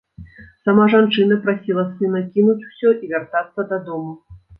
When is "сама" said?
0.67-0.85